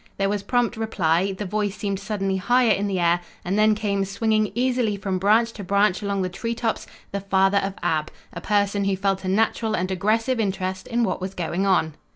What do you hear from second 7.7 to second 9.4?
Ab, a person who felt a